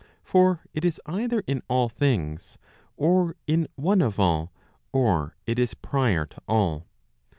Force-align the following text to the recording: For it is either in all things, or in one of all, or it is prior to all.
For 0.23 0.61
it 0.73 0.83
is 0.83 0.99
either 1.05 1.43
in 1.45 1.61
all 1.67 1.87
things, 1.87 2.57
or 2.97 3.35
in 3.45 3.67
one 3.75 4.01
of 4.01 4.19
all, 4.19 4.51
or 4.91 5.35
it 5.45 5.59
is 5.59 5.75
prior 5.75 6.25
to 6.25 6.41
all. 6.47 6.87